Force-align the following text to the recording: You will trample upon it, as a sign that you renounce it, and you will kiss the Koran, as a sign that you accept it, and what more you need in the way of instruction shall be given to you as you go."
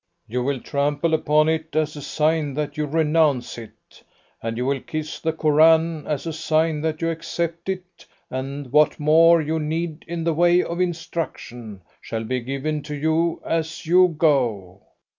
You 0.27 0.41
will 0.41 0.59
trample 0.59 1.13
upon 1.13 1.47
it, 1.47 1.75
as 1.75 1.95
a 1.95 2.01
sign 2.01 2.55
that 2.55 2.75
you 2.75 2.87
renounce 2.87 3.59
it, 3.59 4.01
and 4.41 4.57
you 4.57 4.65
will 4.65 4.79
kiss 4.81 5.19
the 5.19 5.31
Koran, 5.31 6.07
as 6.07 6.25
a 6.25 6.33
sign 6.33 6.81
that 6.81 7.03
you 7.03 7.11
accept 7.11 7.69
it, 7.69 8.07
and 8.27 8.71
what 8.71 8.99
more 8.99 9.41
you 9.43 9.59
need 9.59 10.03
in 10.07 10.23
the 10.23 10.33
way 10.33 10.63
of 10.63 10.81
instruction 10.81 11.83
shall 12.01 12.23
be 12.23 12.39
given 12.39 12.81
to 12.81 12.95
you 12.95 13.43
as 13.45 13.85
you 13.85 14.07
go." 14.17 14.81